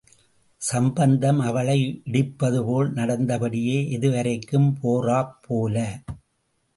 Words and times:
சம்பந்தம், 0.61 1.39
அவளை 1.39 2.01
இடிப்பதுபோல் 2.05 2.89
நடந்தபடியே, 2.93 3.77
எதுவரைக்கும் 3.99 4.69
போறாப்போல? 4.83 5.77